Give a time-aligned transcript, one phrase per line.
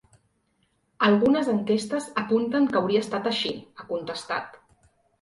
[1.07, 4.63] Algunes enquestes apunten que hauria estat així, ha contestat.